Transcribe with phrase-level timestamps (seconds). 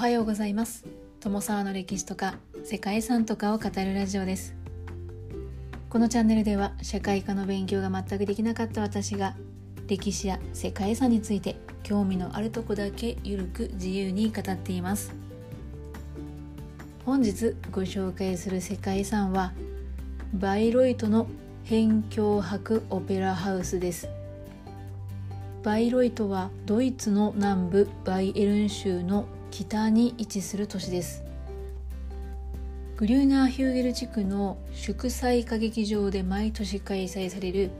[0.00, 0.86] はようございます。
[1.20, 4.54] 友沢の歴史とか世界遺産とかを語るラジオです。
[5.90, 9.36] このチャンネルでは社会科の勉強が全くできなかった私が
[9.88, 15.12] 歴史や世界遺産について興味のあるとこだけゆるく自由に語っています。
[17.04, 19.52] 本日ご紹介する世界遺産は
[20.32, 21.26] バイロイトの
[21.64, 24.08] 辺境博オペラハウスです。
[25.62, 31.24] バイロイトはドイツの南部バイエルン州の北に位置する都市です。
[32.96, 37.70] グリューナーヒューゲル地区の祝祭歌劇場で毎年開催される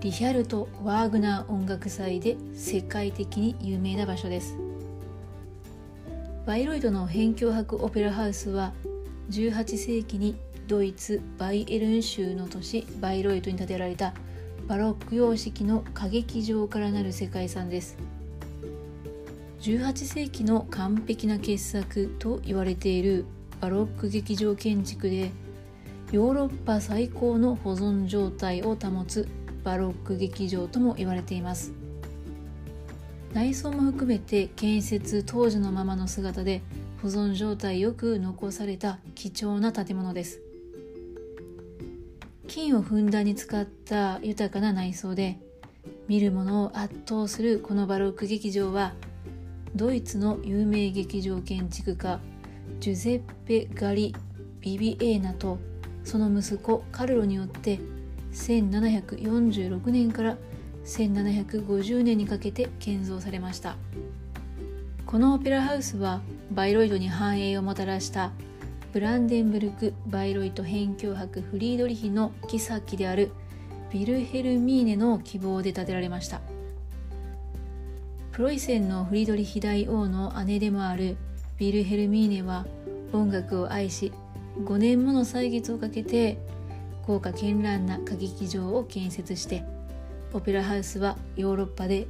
[0.00, 4.56] リヒャルト・ワーグナー音楽祭で世界的に有名な場所です。
[6.46, 8.72] バイロイトの辺境博オペラハウスは
[9.30, 10.36] 18世紀に
[10.66, 14.14] ドイツ・バイエルン州の都市バイロイトに建てられた
[14.66, 17.96] バロック様式の歌劇場からなる世界遺産です。
[19.62, 23.26] 18世紀の完璧な傑作と言われている
[23.60, 25.30] バロック劇場建築で
[26.10, 29.28] ヨーロッパ最高の保存状態を保つ
[29.62, 31.72] バロック劇場とも言われています。
[33.32, 36.60] 内装も含めて建設当時のままの姿で
[37.00, 40.40] 保存状態よく残された貴重な建物です。
[42.48, 45.38] 金をふんだんに使った豊かな内装で
[46.08, 48.92] 見る者を圧倒するこのバロック劇場は
[49.74, 52.20] ドイツの有名劇場建築家
[52.80, 54.14] ジュゼッペ・ガリ・
[54.60, 55.58] ビビエーナと
[56.04, 57.80] その息子カルロによって
[58.32, 60.36] 1746年から
[60.84, 63.76] 1750年にかけて建造されました。
[65.06, 68.32] このオペラハウスはバイロイドに繁栄をもたらした
[68.92, 73.30] ブランデンブルク・バイロイト辺境博フリードリヒの妃である
[73.90, 76.40] ビルヘルミーネの希望で建てられました。
[78.32, 81.18] プロイセンのフリドリヒ大王の姉でもある
[81.58, 82.64] ビルヘルミーネは
[83.12, 84.10] 音楽を愛し
[84.58, 86.38] 5年もの歳月をかけて
[87.06, 89.64] 豪華絢爛な歌劇場を建設して
[90.32, 92.06] オペラハウスはヨーロッパで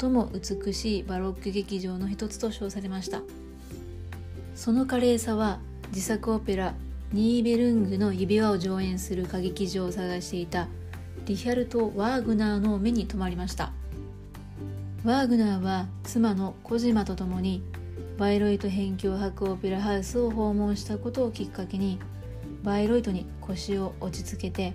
[0.00, 3.20] 最も美しいバロック劇場の一つと称されました。
[4.54, 6.74] その華麗さは自作オペラ
[7.12, 10.68] 「ニーベルングの指輪」を上演する歌劇場を探していた
[11.26, 13.72] リヒャルト・ワーグナーの目に留まりました。
[15.06, 17.62] ワーグナーは妻のコジマと共に
[18.18, 22.00] バイロイト辺境博オペラハウスを訪問したことをきっかけに
[22.64, 24.74] バイロイトに腰を落ち着けて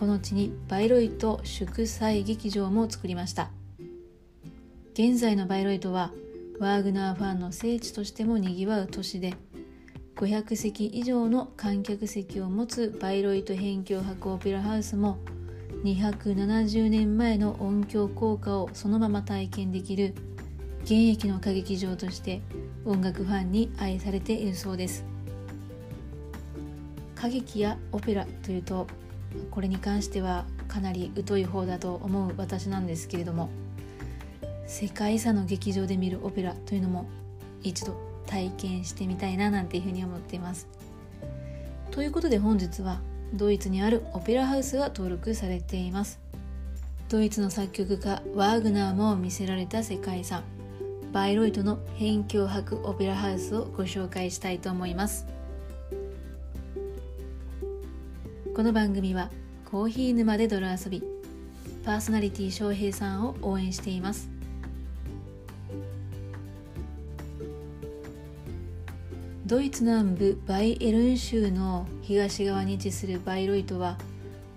[0.00, 3.52] この地にバイロイト祝祭劇場も作りました。
[4.94, 6.10] 現在のバイロイトは
[6.58, 9.32] ワーグナーファンの聖地としてもにぎわう都市で
[10.16, 15.18] 500席以上の観客席を持つバイロイト辺境博オペラハウスも
[15.84, 20.14] 270年前の音響効果をそのまま体験できる
[20.84, 22.40] 現役の歌劇場として
[22.84, 25.04] 音楽ファンに愛されているそうです
[27.16, 28.86] 歌劇やオペラというと
[29.50, 33.50] これに関してはかなり疎い方だと思う私なんですけれども
[34.66, 37.06] 世界遺産の劇場で見るオペラというのも
[37.62, 37.94] 一度
[38.26, 40.66] 体験してみたいななんていうふうに思っています。
[41.90, 43.00] ということで本日は
[43.32, 46.20] ドイツにあるオペラハウスが登録されています。
[47.08, 50.42] ドイツの作曲家ワーグナーも見せられた世界遺産
[51.12, 55.26] バイロイトの辺境博オペラハウスをご紹介したいと思います。
[58.54, 59.30] この番組は
[59.70, 61.02] コーヒー沼で泥遊び
[61.86, 64.28] パーソナリティ翔平さんを応援しています
[69.44, 73.98] ドイツ南部バイエルン州の東側に位置するバイロイトは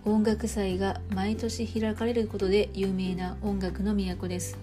[0.06, 4.60] 音楽祭が毎年開かれることで有名な音楽の都です。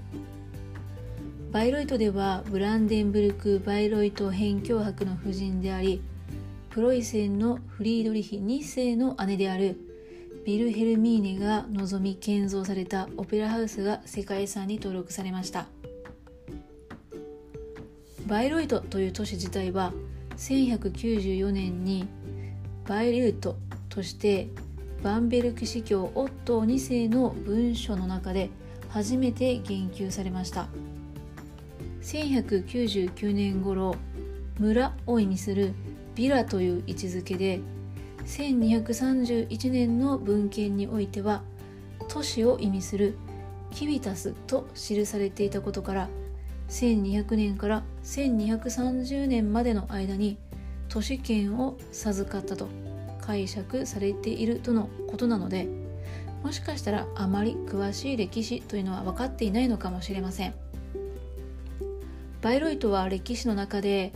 [1.50, 6.00] バイロイトではブランデンブルク・バイロイト辺境博の夫人であり
[6.70, 9.76] プロイセンのフリードリヒ2世の姉である
[10.46, 15.66] ビルヘルミーネが望み建造されたオペラハウスが世界遺産に登録されました。
[18.26, 19.92] バイロイトという都市自体は
[20.36, 22.08] 1194年に
[22.86, 23.56] バイリュート
[23.88, 24.48] として
[25.02, 28.50] バンベルク司教オットー2世の文書の中で
[28.88, 30.68] 初めて言及されました。
[32.02, 33.96] 1199年頃
[34.58, 35.72] 村を意味する
[36.14, 37.60] ビラという位置づけで
[38.26, 41.42] 1231年の文献においては
[42.08, 43.16] 都市を意味する
[43.70, 46.08] キビタスと記されていたことから
[46.72, 50.38] 1200年から1230年までの間に
[50.88, 52.68] 都市圏を授かったと
[53.20, 55.68] 解釈されているとのことなので
[56.42, 60.54] もしかしたらあまり詳しい歴史というのは分かっていないのかもしれません。
[62.40, 64.12] バイロイトは歴史の中で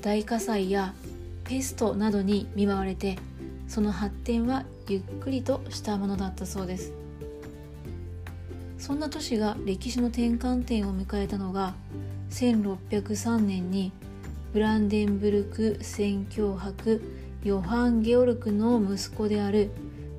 [0.00, 0.94] 大火災や
[1.44, 3.16] ペストなどに見舞われて
[3.68, 7.01] その発展はゆっくりとしたものだったそうです。
[8.82, 11.76] そんな都市が歴史の転換点を迎えたのが
[12.30, 13.92] 1603年に
[14.52, 17.00] ブランデンブルク宣教伯
[17.44, 19.70] ヨハン・ゲオルクの息子である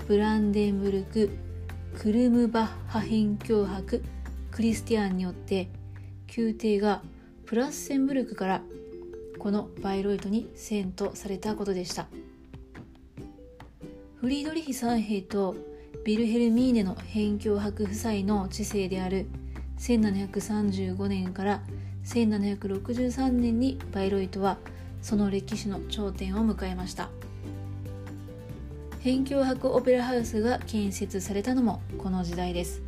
[0.07, 1.29] ブランデンブルク・
[1.99, 4.01] クルムバッハ辺教伯
[4.49, 5.67] クリスティアンによって
[6.33, 7.01] 宮廷が
[7.45, 8.61] プラッセンブルクから
[9.39, 12.07] このバイロイトに遷都されたことでした
[14.21, 15.72] フリードリヒ三兵と
[16.03, 19.25] ビルヘルミーネの辺境伯夫妻の治世である
[19.79, 21.61] 1735年から
[22.03, 24.57] 1763年にバイロイトは
[25.01, 27.09] その歴史の頂点を迎えました。
[28.99, 32.81] 辺境博オペラハウスが建設されたのもこの時代です。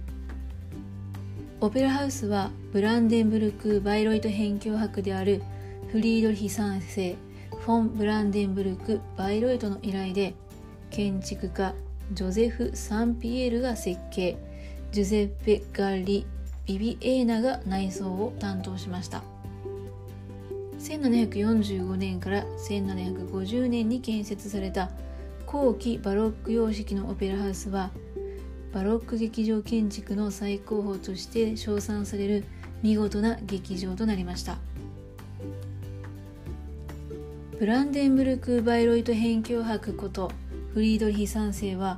[1.61, 5.41] オペラハウスはブランデンブルク・バイロイト辺境博である
[5.89, 7.15] フリードリヒ3世
[7.59, 10.35] フォン・ブランデンブルク・バイロイトの依頼で
[10.91, 11.73] 建築家
[12.11, 14.37] ジョゼフ・サンピエールが設計。
[14.91, 16.25] ジュゼッペ・ガリ・
[16.65, 19.23] ビビエーナが内装を担当しました。
[20.79, 24.91] 1745年から1750年に建設された
[25.47, 27.91] 後期バロック様式のオペラハウスは
[28.71, 32.45] バロック劇場建築の最高峰として称賛される
[32.83, 34.57] 見事な劇場となりました。
[37.57, 40.31] ブランデンブルク・バイロイト辺境博こと
[40.75, 41.97] フリードリヒ3世は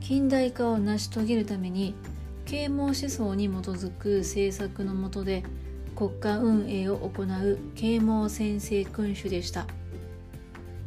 [0.00, 1.94] 近代化を成し遂げるために
[2.46, 5.44] 啓蒙思想に基づく政策の下で
[5.94, 9.66] 国家運営を行う啓蒙先生君主でした。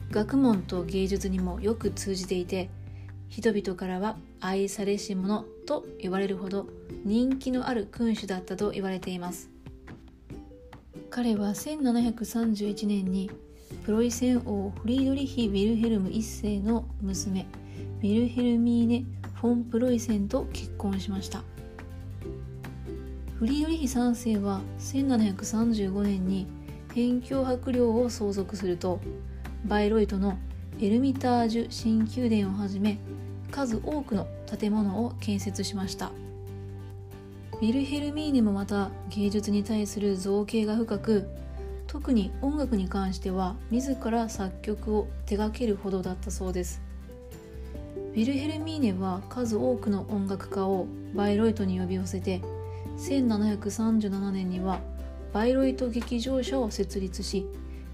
[0.10, 2.72] 学問と芸術にもよく通じていて
[3.30, 6.66] 人々からは愛されし者と言われるほど
[7.06, 9.51] 人気のある君主だったと言われています。
[11.12, 13.30] 彼は1731年に
[13.88, 17.45] プロイセン王フリードリヒ・ヴィルヘルム1世の娘
[18.01, 19.06] ヴィルヘルミーネ・
[19.36, 21.42] フォン・プロイセンと結婚しました。
[23.39, 26.48] フリードリヒ3世は1735年に
[26.89, 29.00] 辺境伯領を相続すると
[29.63, 30.38] バイロイトの
[30.81, 32.98] エルミタージュ新宮殿をはじめ
[33.51, 34.28] 数多くの
[34.60, 36.12] 建物を建設しました。
[37.62, 41.37] ヴィルヘルミーネもまた芸術に対する造形が深く
[41.88, 46.81] 特に音楽に関しては自ら作曲を手掛けるほどだったそうです。
[48.13, 52.42] ヴィルヘルミーネは数多くの音楽家をバイロイトに呼び寄せて
[52.98, 54.80] 1737年には
[55.34, 57.45] バイロイト劇場社を設立し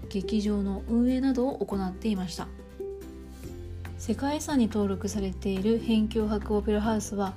[0.08, 2.48] 劇場の運営などを行っていました。
[3.98, 7.32] 世界遺産に登録されている辺境博オペラハウスは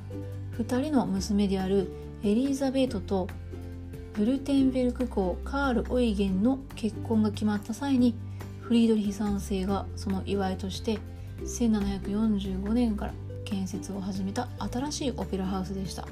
[0.57, 1.89] 2人の娘である
[2.24, 3.27] エリザベートと
[4.17, 8.15] ブルテンベルク公カール・オイゲンの結婚が決まった際に
[8.61, 10.97] フリードリヒ3世がその祝いとして
[11.41, 13.13] 1745年から
[13.45, 16.07] 建設を始めた新しいオペラハウスでした。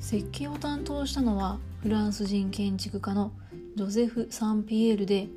[0.00, 3.30] 設計を担当したのはフランス人建築家の
[3.76, 5.28] ジョゼフ・サンピエールで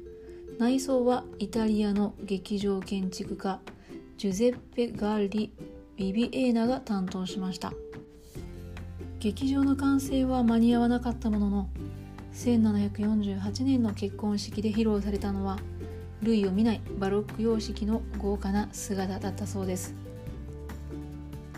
[0.57, 3.59] 内装はイタリアの劇場建築家
[4.17, 5.51] ジュゼッペ・ガーリ・
[5.97, 7.73] ビビエーナが担当しました。
[9.23, 11.69] 劇場の完成は間に合わなかったものの
[12.33, 15.59] 1748年の結婚式で披露されたのは
[16.23, 19.95] 類を見ないバロック様式の豪華な姿だったそうです。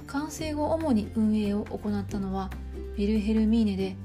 [0.06, 2.52] 完成後主に運営を行ったのは
[2.98, 3.96] ヴィルヘルミーネで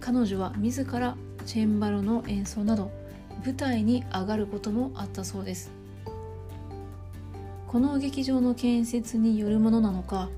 [0.00, 1.14] 彼女は自ら
[1.44, 2.90] チェンバロの演奏など
[3.44, 5.70] 舞台に上がることもあったそうです。
[7.68, 10.30] この劇場の建設によるものなのか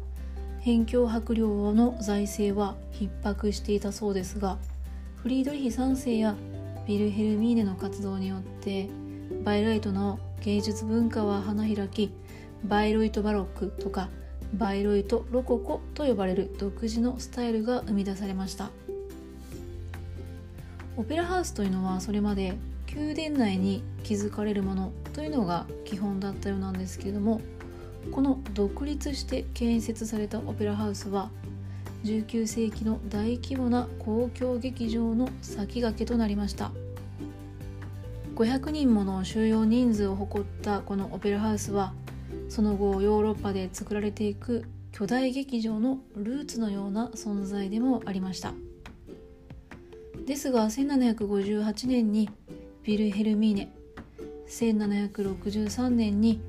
[0.65, 4.57] 辺境伯領の財政は逼迫していたそうですが
[5.17, 6.35] フリードリヒ3世や
[6.87, 8.89] ビルヘルミーネの活動によって
[9.45, 12.11] バイライトの芸術文化は花開き
[12.65, 14.09] バイロイトバロックとか
[14.55, 18.71] バイロイトロココと呼ばれる独自のスタイルが生み出されました。
[20.97, 22.55] オペラハウスというのはそれまで
[22.95, 27.41] 宮殿内に築かれるものというのが基本だったようなんですけれども
[28.11, 31.31] この独立して建設されたオペラハウスは
[32.05, 36.71] 19世紀の大規模な公共劇場の先駆けとなりました。
[38.35, 41.95] 500人もの収容人数を誇ったこのオペラハウスは
[42.49, 48.53] その後ヨーロッパで作られていく巨大劇場のルーツのような存在でもありました。
[50.27, 52.29] ですが1758年に
[52.83, 53.73] ビルヘルミーネ
[54.49, 56.41] 1763年に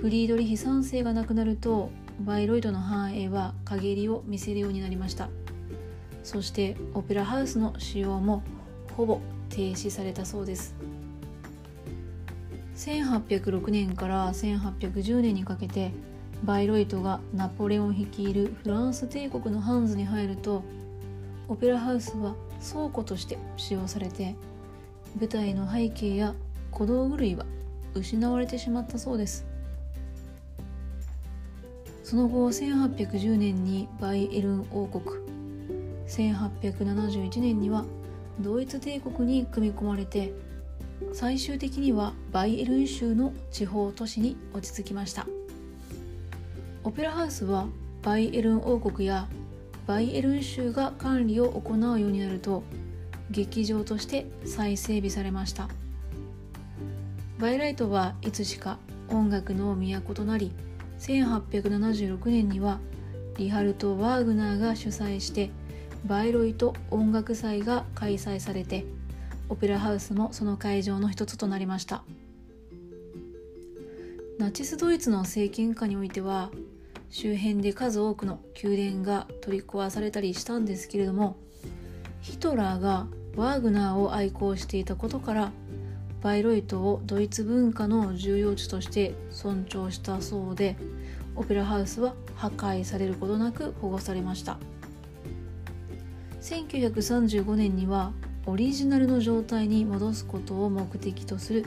[0.00, 5.28] フリードリヒ3世が亡くなるとバイロイドの繁栄は陰りを見せるようになりました。
[6.22, 8.42] そしてオペラハウスの使用も
[8.96, 9.20] ほぼ
[9.50, 10.74] 停止されたそうです。
[12.76, 15.92] 1806年から1810年にかけて
[16.42, 20.62] バイロイトがナポレオン率いるフランス帝国のハンズに入ると
[21.48, 24.34] オペラハウスは倉庫として使用されて
[25.18, 26.34] 舞台の背景や
[26.70, 27.46] 小道具類は
[27.94, 29.46] 失われてしまったそうです。
[32.04, 35.16] その後1810年にバイエルン王国。
[36.06, 37.86] 1871年には
[38.38, 40.34] ドイツ帝国に組み込まれて
[41.14, 45.26] 最終的にはバイエルン州の地方都市に落ち着きました。
[46.84, 47.66] オペラハウスは
[48.02, 49.26] バイエルン王国や
[49.86, 52.62] バイエルン州が管理を行うようになると
[53.30, 55.70] 劇場として再整備されました。
[57.38, 58.76] バイライトはいつしか
[59.08, 60.52] 音楽の都となり
[61.00, 62.80] 1876年には
[63.36, 65.50] リハルト・ワーグナーが主催して
[66.06, 68.84] バイロイト音楽祭が開催されて
[69.48, 72.04] オペラハウスもその会場の一つとなりました。
[74.38, 76.50] ナチスドイツの政権下においては
[77.08, 81.36] 周辺で数多くの宮殿が取り壊されたりしたんですけれども
[82.20, 85.52] ヒトラーがワーグナーを愛好していたことから
[86.24, 90.74] バイロイトをドイツ文化の重要地として尊重したそうで
[91.36, 94.56] オペラハウスは破壊されることなく保護されました。
[96.40, 98.12] 1935年には
[98.46, 101.66] オリジナルの状態に戻すことを目的とする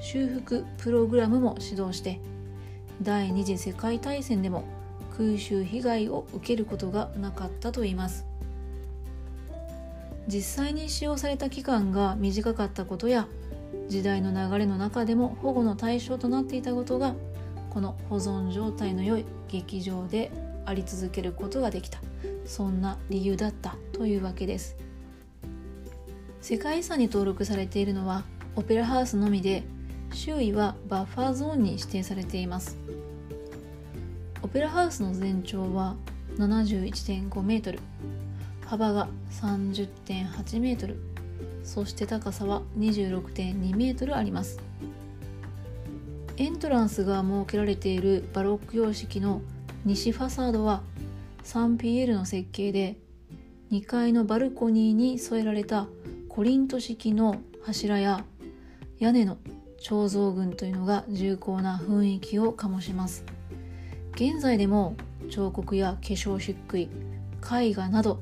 [0.00, 2.18] 修復プログラムも指導して
[3.02, 4.64] 第二次世界大戦でも
[5.18, 8.24] 空襲被害を受けることがなかったといいます。
[10.26, 13.28] 実際に使用された期間が短かったことや
[13.88, 17.14] 時代の流れの中でも保護の対象となっていたことが
[17.70, 20.30] この保存状態の良い劇場で
[20.64, 22.00] あり続けることができた。
[22.44, 24.76] そんな理由だったというわけです。
[26.40, 28.24] 世界遺産に登録されているのは
[28.56, 29.64] オペラハウスのみで
[30.12, 32.76] 周囲はバッファーゾーンに指定されています。
[34.42, 35.96] オペラハウスの全長は
[36.38, 37.80] 71.5メートル
[38.64, 39.08] 幅が
[39.40, 40.96] 30.8メートル。
[41.64, 44.58] そして高さは26.2メートルあります。
[46.36, 49.42] エントランスが設けられているバロック様式の
[49.84, 50.82] 西ファサードは
[51.42, 52.96] サンピエールの設計で
[53.72, 55.86] 2階のバルコニーに添えられた
[56.28, 58.24] コリント式の柱や
[58.98, 59.36] 屋根の
[59.80, 63.24] 彫像群というのが重厚な雰囲気を醸します。
[64.14, 64.96] 現在でも
[65.30, 66.88] 彫刻や化粧漆喰
[67.70, 68.20] 絵画など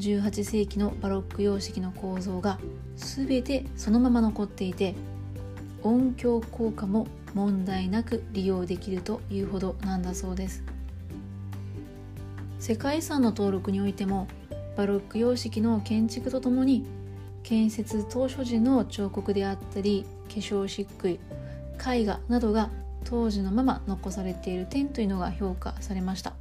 [0.00, 2.58] 18世紀のバロック様式の構造が
[2.96, 4.94] 全てそのまま残っていて
[5.82, 10.64] 音響効果も問題なく利用できるというほどなんだそうです。
[12.58, 14.26] 世界遺産の登録においても
[14.76, 16.84] バロック様式の建築とともに
[17.42, 21.18] 建設当初時の彫刻であったり化粧漆喰
[22.00, 22.70] 絵画などが
[23.04, 26.34] 当時のまま残されている点というのが評価されました。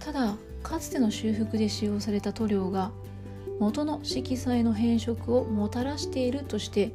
[0.00, 2.90] ただかつての修復で使用された塗料が
[3.58, 6.92] 元の色彩の変色をもたらしているとして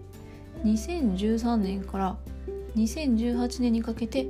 [0.63, 2.17] 2013年から
[2.75, 4.27] 2018年にかけて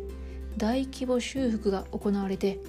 [0.58, 2.60] 大規模修復が行われて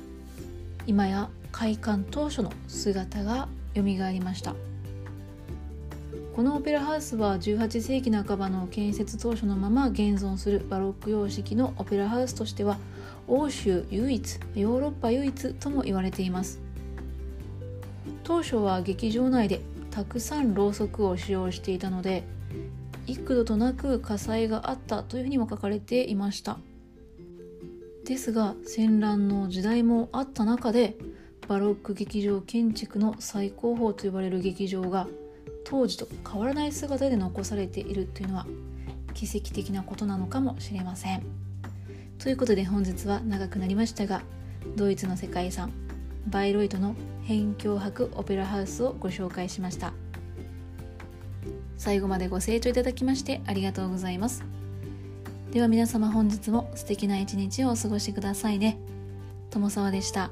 [0.86, 4.54] 今や開館当初の姿がよみがえりました。
[6.34, 12.76] このオペラハウスは18世紀半ばの建設当初のまま現存するバロック様式のオペラハウスとしては
[13.28, 16.60] 欧州唯一ヨーロッパ唯一とも言われています。
[18.24, 19.60] 当初は劇場内で
[19.92, 22.24] たくさんろうそくを使用していたので
[23.06, 26.58] 幾度となく火災があったというふうにも書かれていました。
[28.04, 30.96] ですが戦乱の時代もあった中で
[31.46, 35.06] バロック劇場建築の最高峰と呼ばれる劇場が
[35.64, 38.46] 当時と変わらない姿で残されているというのは
[39.14, 41.22] 奇跡的なことなのかもしれません。
[42.18, 44.22] ということで本日は長くなりましたが
[44.76, 45.72] ドイツの世界遺産
[46.26, 49.92] バイロイトの辺境博オペラハウスをご紹介しました。
[51.76, 54.44] 最後までご清聴いただきましてありがとうございます。
[55.50, 58.78] では皆様本日も素敵な一日をお過ごしくださいね。
[59.50, 60.30] 友沢でした。